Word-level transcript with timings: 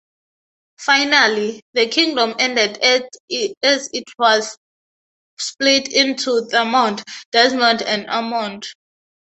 Finally, 0.79 1.61
the 1.73 1.87
kingdom 1.87 2.33
ended 2.39 2.75
as 2.79 3.07
it 3.91 4.03
was 4.17 4.57
split 5.37 5.89
into 5.93 6.43
Thomond, 6.49 7.03
Desmond 7.31 7.83
and 7.83 8.09
Ormond. 8.09 8.65